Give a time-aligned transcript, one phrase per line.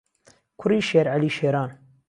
[0.59, 1.71] کوڕی شێرعەلی شێران